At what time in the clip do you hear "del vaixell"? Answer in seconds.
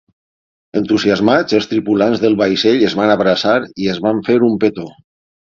2.23-2.81